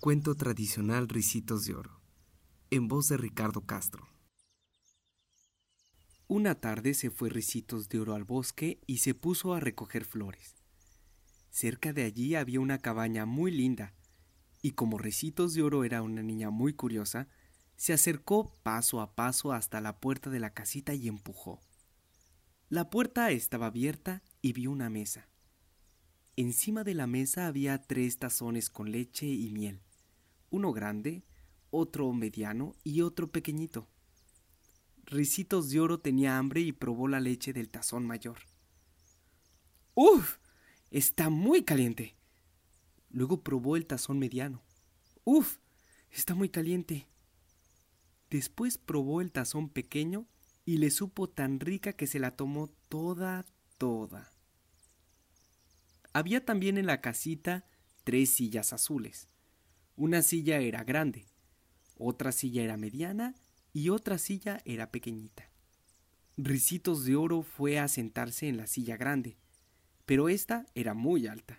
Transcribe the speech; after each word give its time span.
Cuento 0.00 0.36
tradicional 0.36 1.08
Ricitos 1.08 1.64
de 1.64 1.74
Oro, 1.74 2.00
en 2.70 2.86
voz 2.86 3.08
de 3.08 3.16
Ricardo 3.16 3.62
Castro. 3.62 4.06
Una 6.28 6.54
tarde 6.54 6.94
se 6.94 7.10
fue 7.10 7.30
Ricitos 7.30 7.88
de 7.88 7.98
Oro 7.98 8.14
al 8.14 8.22
bosque 8.22 8.80
y 8.86 8.98
se 8.98 9.14
puso 9.14 9.54
a 9.54 9.60
recoger 9.60 10.04
flores. 10.04 10.54
Cerca 11.50 11.92
de 11.92 12.04
allí 12.04 12.36
había 12.36 12.60
una 12.60 12.78
cabaña 12.78 13.26
muy 13.26 13.50
linda, 13.50 13.92
y 14.62 14.70
como 14.70 14.98
Ricitos 14.98 15.52
de 15.54 15.62
Oro 15.62 15.82
era 15.82 16.00
una 16.02 16.22
niña 16.22 16.50
muy 16.50 16.74
curiosa, 16.74 17.26
se 17.74 17.92
acercó 17.92 18.54
paso 18.62 19.00
a 19.00 19.16
paso 19.16 19.52
hasta 19.52 19.80
la 19.80 19.98
puerta 19.98 20.30
de 20.30 20.38
la 20.38 20.54
casita 20.54 20.94
y 20.94 21.08
empujó. 21.08 21.60
La 22.68 22.88
puerta 22.88 23.32
estaba 23.32 23.66
abierta 23.66 24.22
y 24.42 24.52
vio 24.52 24.70
una 24.70 24.90
mesa. 24.90 25.28
Encima 26.36 26.84
de 26.84 26.94
la 26.94 27.08
mesa 27.08 27.48
había 27.48 27.82
tres 27.82 28.20
tazones 28.20 28.70
con 28.70 28.92
leche 28.92 29.26
y 29.26 29.50
miel 29.50 29.82
uno 30.50 30.72
grande, 30.72 31.24
otro 31.70 32.12
mediano 32.12 32.74
y 32.84 33.02
otro 33.02 33.28
pequeñito. 33.28 33.88
Ricitos 35.04 35.70
de 35.70 35.80
Oro 35.80 36.00
tenía 36.00 36.38
hambre 36.38 36.60
y 36.60 36.72
probó 36.72 37.08
la 37.08 37.20
leche 37.20 37.52
del 37.52 37.70
tazón 37.70 38.06
mayor. 38.06 38.38
¡Uf! 39.94 40.38
Está 40.90 41.30
muy 41.30 41.64
caliente. 41.64 42.14
Luego 43.10 43.42
probó 43.42 43.76
el 43.76 43.86
tazón 43.86 44.18
mediano. 44.18 44.62
¡Uf! 45.24 45.58
Está 46.10 46.34
muy 46.34 46.48
caliente. 46.48 47.06
Después 48.30 48.78
probó 48.78 49.20
el 49.20 49.32
tazón 49.32 49.68
pequeño 49.70 50.26
y 50.64 50.76
le 50.76 50.90
supo 50.90 51.28
tan 51.28 51.60
rica 51.60 51.94
que 51.94 52.06
se 52.06 52.18
la 52.18 52.36
tomó 52.36 52.68
toda, 52.88 53.46
toda. 53.78 54.32
Había 56.12 56.44
también 56.44 56.76
en 56.78 56.86
la 56.86 57.00
casita 57.00 57.64
tres 58.04 58.30
sillas 58.30 58.72
azules. 58.72 59.28
Una 59.98 60.22
silla 60.22 60.58
era 60.58 60.84
grande, 60.84 61.26
otra 61.96 62.30
silla 62.30 62.62
era 62.62 62.76
mediana 62.76 63.34
y 63.72 63.88
otra 63.88 64.16
silla 64.16 64.62
era 64.64 64.92
pequeñita. 64.92 65.50
Ricitos 66.36 67.04
de 67.04 67.16
Oro 67.16 67.42
fue 67.42 67.80
a 67.80 67.88
sentarse 67.88 68.46
en 68.46 68.58
la 68.58 68.68
silla 68.68 68.96
grande, 68.96 69.36
pero 70.06 70.28
esta 70.28 70.66
era 70.76 70.94
muy 70.94 71.26
alta. 71.26 71.58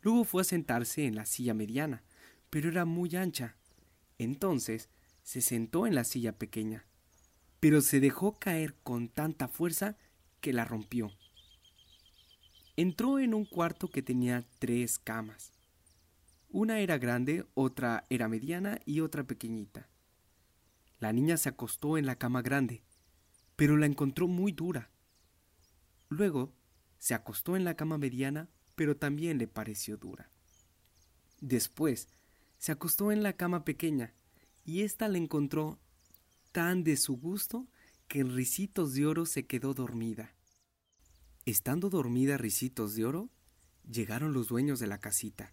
Luego 0.00 0.24
fue 0.24 0.40
a 0.40 0.44
sentarse 0.44 1.04
en 1.04 1.16
la 1.16 1.26
silla 1.26 1.52
mediana, 1.52 2.02
pero 2.48 2.70
era 2.70 2.86
muy 2.86 3.14
ancha. 3.14 3.56
Entonces 4.16 4.88
se 5.22 5.42
sentó 5.42 5.86
en 5.86 5.94
la 5.94 6.04
silla 6.04 6.32
pequeña, 6.32 6.86
pero 7.60 7.82
se 7.82 8.00
dejó 8.00 8.38
caer 8.38 8.72
con 8.82 9.10
tanta 9.10 9.48
fuerza 9.48 9.98
que 10.40 10.54
la 10.54 10.64
rompió. 10.64 11.12
Entró 12.74 13.18
en 13.18 13.34
un 13.34 13.44
cuarto 13.44 13.90
que 13.90 14.00
tenía 14.00 14.46
tres 14.60 14.98
camas. 14.98 15.57
Una 16.50 16.80
era 16.80 16.96
grande, 16.96 17.44
otra 17.52 18.06
era 18.08 18.26
mediana 18.26 18.80
y 18.86 19.00
otra 19.00 19.22
pequeñita. 19.22 19.90
La 20.98 21.12
niña 21.12 21.36
se 21.36 21.50
acostó 21.50 21.98
en 21.98 22.06
la 22.06 22.16
cama 22.16 22.40
grande, 22.40 22.82
pero 23.54 23.76
la 23.76 23.84
encontró 23.84 24.28
muy 24.28 24.52
dura. 24.52 24.90
Luego 26.08 26.54
se 26.96 27.12
acostó 27.12 27.54
en 27.54 27.64
la 27.64 27.74
cama 27.74 27.98
mediana, 27.98 28.48
pero 28.76 28.96
también 28.96 29.36
le 29.36 29.46
pareció 29.46 29.98
dura. 29.98 30.30
Después 31.42 32.08
se 32.56 32.72
acostó 32.72 33.12
en 33.12 33.22
la 33.22 33.34
cama 33.34 33.64
pequeña, 33.64 34.14
y 34.64 34.82
ésta 34.82 35.06
la 35.08 35.18
encontró 35.18 35.78
tan 36.52 36.82
de 36.82 36.96
su 36.96 37.18
gusto 37.18 37.68
que 38.08 38.20
en 38.20 38.34
Ricitos 38.34 38.94
de 38.94 39.04
Oro 39.04 39.26
se 39.26 39.46
quedó 39.46 39.74
dormida. 39.74 40.32
Estando 41.44 41.90
dormida 41.90 42.38
Ricitos 42.38 42.94
de 42.94 43.04
Oro, 43.04 43.28
llegaron 43.86 44.32
los 44.32 44.48
dueños 44.48 44.80
de 44.80 44.86
la 44.86 44.98
casita 44.98 45.52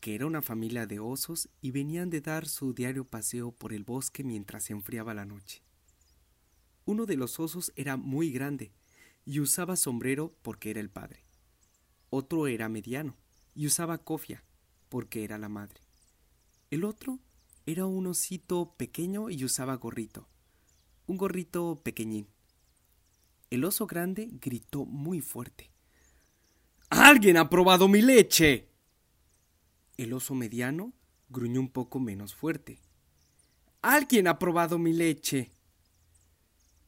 que 0.00 0.14
era 0.14 0.26
una 0.26 0.42
familia 0.42 0.86
de 0.86 0.98
osos 0.98 1.48
y 1.60 1.70
venían 1.70 2.10
de 2.10 2.20
dar 2.20 2.48
su 2.48 2.72
diario 2.72 3.04
paseo 3.04 3.52
por 3.52 3.72
el 3.72 3.84
bosque 3.84 4.24
mientras 4.24 4.64
se 4.64 4.72
enfriaba 4.72 5.14
la 5.14 5.26
noche. 5.26 5.62
Uno 6.86 7.06
de 7.06 7.16
los 7.16 7.38
osos 7.38 7.72
era 7.76 7.96
muy 7.96 8.32
grande 8.32 8.72
y 9.26 9.40
usaba 9.40 9.76
sombrero 9.76 10.34
porque 10.42 10.70
era 10.70 10.80
el 10.80 10.90
padre. 10.90 11.24
Otro 12.08 12.46
era 12.46 12.68
mediano 12.68 13.16
y 13.54 13.66
usaba 13.66 13.98
cofia 13.98 14.42
porque 14.88 15.22
era 15.22 15.38
la 15.38 15.48
madre. 15.48 15.80
El 16.70 16.84
otro 16.84 17.18
era 17.66 17.84
un 17.84 18.06
osito 18.06 18.74
pequeño 18.76 19.28
y 19.28 19.44
usaba 19.44 19.74
gorrito, 19.76 20.26
un 21.06 21.18
gorrito 21.18 21.80
pequeñín. 21.82 22.26
El 23.50 23.64
oso 23.64 23.86
grande 23.86 24.30
gritó 24.40 24.86
muy 24.86 25.20
fuerte. 25.20 25.70
¡Alguien 26.88 27.36
ha 27.36 27.50
probado 27.50 27.86
mi 27.86 28.00
leche! 28.00 28.69
El 30.00 30.14
oso 30.14 30.34
mediano 30.34 30.94
gruñó 31.28 31.60
un 31.60 31.68
poco 31.68 32.00
menos 32.00 32.34
fuerte. 32.34 32.80
Alguien 33.82 34.28
ha 34.28 34.38
probado 34.38 34.78
mi 34.78 34.94
leche. 34.94 35.52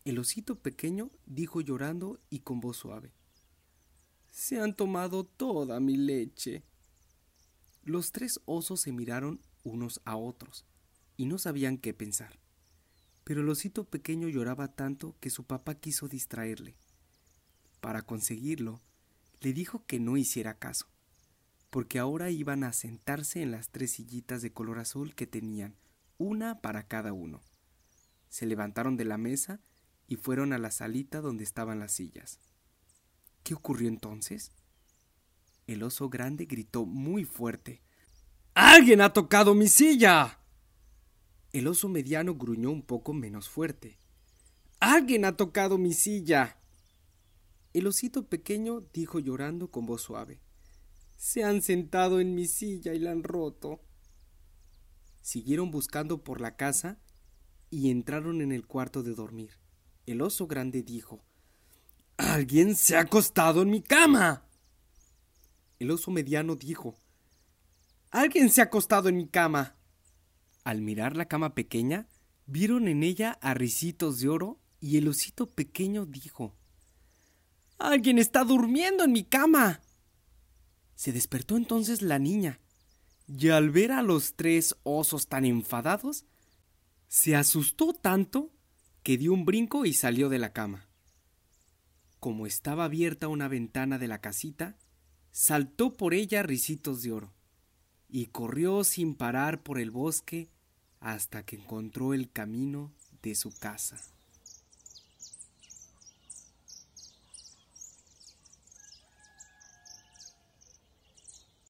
El 0.07 0.19
osito 0.19 0.59
pequeño 0.59 1.11
dijo 1.27 1.61
llorando 1.61 2.23
y 2.31 2.39
con 2.39 2.61
voz 2.61 2.79
suave. 2.79 3.13
Se 4.31 4.59
han 4.59 4.75
tomado 4.75 5.25
toda 5.25 5.79
mi 5.79 5.99
leche. 5.99 6.63
Los 7.85 8.13
tres 8.13 8.41
osos 8.47 8.81
se 8.81 8.93
miraron 8.93 9.43
unos 9.63 10.01
a 10.07 10.17
otros 10.17 10.65
y 11.19 11.27
no 11.27 11.37
sabían 11.37 11.77
qué 11.77 11.93
pensar. 11.93 12.41
Pero 13.25 13.43
el 13.43 13.49
osito 13.51 13.85
pequeño 13.85 14.31
lloraba 14.31 14.69
tanto 14.69 15.17
que 15.21 15.29
su 15.29 15.45
papá 15.45 15.75
quiso 15.75 16.09
distraerle. 16.09 16.77
Para 17.83 18.01
conseguirlo, 18.01 18.81
le 19.43 19.53
dijo 19.53 19.85
que 19.85 20.01
no 20.01 20.17
hiciera 20.17 20.59
caso 20.59 20.92
porque 21.73 21.99
ahora 21.99 22.29
iban 22.29 22.65
a 22.65 22.75
sentarse 22.75 23.41
en 23.41 23.51
las 23.51 23.71
tres 23.71 23.93
sillitas 23.93 24.43
de 24.43 24.53
color 24.53 24.79
azul 24.79 25.15
que 25.15 25.27
tenían, 25.27 25.75
una 26.19 26.61
para 26.61 26.87
cada 26.87 27.15
uno. 27.15 27.41
Se 28.29 28.45
levantaron 28.45 28.99
de 28.99 29.07
la 29.07 29.17
mesa 29.17 29.59
y 30.07 30.17
fueron 30.17 30.53
a 30.53 30.59
la 30.59 30.71
salita 30.71 31.23
donde 31.23 31.45
estaban 31.45 31.79
las 31.79 31.93
sillas. 31.93 32.41
¿Qué 33.43 33.55
ocurrió 33.55 33.89
entonces? 33.89 34.53
El 35.67 35.83
oso 35.83 36.11
grande 36.11 36.45
gritó 36.45 36.85
muy 36.85 37.25
fuerte. 37.25 37.81
¡Alguien 38.53 39.01
ha 39.01 39.15
tocado 39.15 39.55
mi 39.55 39.69
silla! 39.69 40.41
El 41.55 41.67
oso 41.69 41.89
mediano 41.89 42.35
gruñó 42.35 42.71
un 42.71 42.83
poco 42.83 43.15
menos 43.15 43.49
fuerte. 43.49 43.97
¡Alguien 44.79 45.25
ha 45.25 45.39
tocado 45.39 45.79
mi 45.79 45.95
silla! 45.95 46.59
El 47.73 47.87
osito 47.87 48.29
pequeño 48.29 48.83
dijo 48.93 49.21
llorando 49.21 49.71
con 49.71 49.87
voz 49.87 50.03
suave. 50.03 50.42
Se 51.23 51.45
han 51.45 51.63
sentado 51.63 52.19
en 52.19 52.35
mi 52.35 52.47
silla 52.47 52.95
y 52.95 52.99
la 52.99 53.13
han 53.13 53.23
roto. 53.23 53.81
Siguieron 55.21 55.71
buscando 55.71 56.25
por 56.25 56.41
la 56.41 56.57
casa 56.57 56.99
y 57.71 57.93
entraron 57.93 58.41
en 58.41 58.51
el 58.51 58.67
cuarto 58.67 59.05
de 59.05 59.15
dormir. 59.15 59.53
El 60.05 60.21
oso 60.21 60.49
grande 60.49 60.83
dijo 60.83 61.25
Alguien 62.17 62.75
se 62.75 62.97
ha 62.97 63.03
acostado 63.03 63.63
en 63.63 63.71
mi 63.71 63.83
cama. 63.83 64.49
El 65.79 65.93
oso 65.93 66.11
mediano 66.11 66.57
dijo 66.57 66.97
Alguien 68.11 68.51
se 68.51 68.61
ha 68.61 68.65
acostado 68.65 69.09
en 69.09 69.17
mi 69.17 69.29
cama. 69.29 69.77
Al 70.65 70.81
mirar 70.81 71.17
la 71.17 71.29
cama 71.29 71.55
pequeña, 71.55 72.09
vieron 72.47 72.89
en 72.89 73.05
ella 73.05 73.39
a 73.41 73.55
ricitos 73.55 74.19
de 74.19 74.29
oro 74.29 74.59
y 74.81 74.97
el 74.97 75.07
osito 75.07 75.49
pequeño 75.49 76.05
dijo 76.05 76.57
Alguien 77.79 78.19
está 78.19 78.43
durmiendo 78.43 79.05
en 79.05 79.13
mi 79.13 79.23
cama. 79.23 79.83
Se 80.95 81.13
despertó 81.13 81.57
entonces 81.57 82.03
la 82.03 82.19
niña, 82.19 82.61
y 83.27 83.49
al 83.49 83.71
ver 83.71 83.93
a 83.93 84.03
los 84.03 84.35
tres 84.35 84.77
osos 84.83 85.27
tan 85.27 85.45
enfadados, 85.45 86.25
se 87.09 87.37
asustó 87.37 87.93
tanto 87.93 88.51
que 89.03 89.19
dio 89.19 89.33
un 89.33 89.45
brinco 89.45 89.85
y 89.85 89.95
salió 89.95 90.29
de 90.29 90.39
la 90.39 90.53
cama. 90.53 90.89
Como 92.21 92.47
estaba 92.47 92.85
abierta 92.85 93.29
una 93.29 93.49
ventana 93.49 93.99
de 93.99 94.09
la 94.09 94.21
casita, 94.21 94.79
saltó 95.33 95.97
por 95.97 96.15
ella 96.15 96.43
ricitos 96.43 97.03
de 97.03 97.13
oro, 97.13 97.33
y 98.09 98.27
corrió 98.27 98.85
sin 98.85 99.15
parar 99.15 99.63
por 99.63 99.79
el 99.79 99.91
bosque 99.91 100.51
hasta 101.01 101.45
que 101.45 101.57
encontró 101.57 102.15
el 102.15 102.31
camino 102.31 102.93
de 103.23 103.35
su 103.35 103.51
casa. 103.59 104.01